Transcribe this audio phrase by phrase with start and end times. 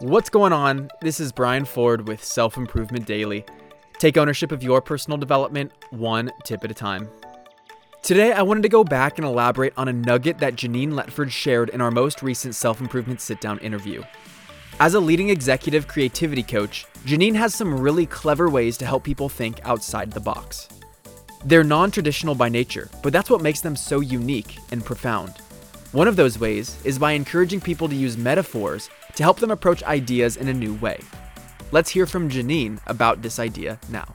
[0.00, 0.90] What's going on?
[1.00, 3.44] This is Brian Ford with Self Improvement Daily.
[4.00, 7.08] Take ownership of your personal development one tip at a time.
[8.02, 11.68] Today, I wanted to go back and elaborate on a nugget that Janine Letford shared
[11.68, 14.02] in our most recent self improvement sit down interview.
[14.80, 19.28] As a leading executive creativity coach, Janine has some really clever ways to help people
[19.28, 20.68] think outside the box.
[21.44, 25.34] They're non traditional by nature, but that's what makes them so unique and profound.
[25.92, 29.82] One of those ways is by encouraging people to use metaphors to help them approach
[29.84, 31.00] ideas in a new way.
[31.72, 34.14] Let's hear from Janine about this idea now.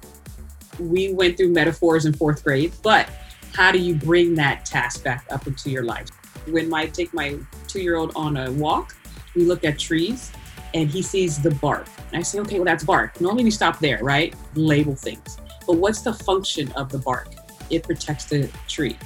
[0.80, 3.10] We went through metaphors in fourth grade, but
[3.54, 6.10] how do you bring that task back up into your life?
[6.48, 8.96] When I take my two year old on a walk,
[9.36, 10.32] we look at trees
[10.74, 11.88] and he sees the bark.
[12.12, 13.20] And I say, okay, well, that's bark.
[13.20, 14.34] Normally we stop there, right?
[14.56, 15.38] Label things.
[15.66, 17.30] But what's the function of the bark?
[17.70, 18.98] It protects the tree.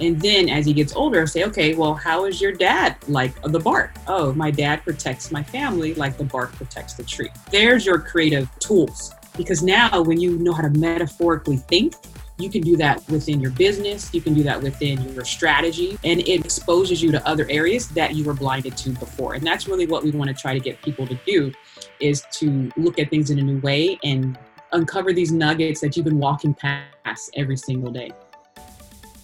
[0.00, 3.58] And then as he gets older, say, okay, well, how is your dad like the
[3.58, 3.92] bark?
[4.06, 7.30] Oh, my dad protects my family like the bark protects the tree.
[7.50, 9.12] There's your creative tools.
[9.36, 11.94] Because now, when you know how to metaphorically think,
[12.38, 16.20] you can do that within your business, you can do that within your strategy, and
[16.20, 19.34] it exposes you to other areas that you were blinded to before.
[19.34, 21.52] And that's really what we want to try to get people to do
[22.00, 24.38] is to look at things in a new way and
[24.72, 28.12] uncover these nuggets that you've been walking past every single day.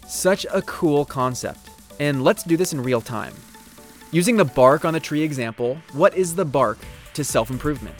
[0.06, 1.70] Such a cool concept.
[2.00, 3.34] And let's do this in real time.
[4.10, 6.78] Using the bark on the tree example, what is the bark
[7.14, 7.96] to self improvement?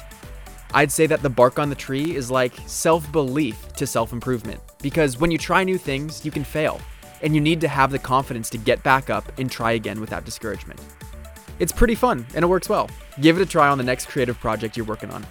[0.72, 4.60] I'd say that the bark on the tree is like self belief to self improvement,
[4.82, 6.80] because when you try new things, you can fail,
[7.22, 10.24] and you need to have the confidence to get back up and try again without
[10.24, 10.80] discouragement.
[11.58, 12.90] It's pretty fun, and it works well.
[13.20, 15.24] Give it a try on the next creative project you're working on.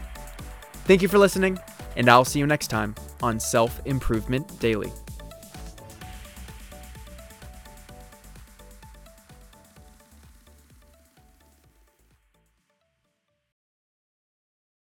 [0.86, 1.60] Thank you for listening,
[1.98, 4.92] and I'll see you next time on Self Improvement Daily.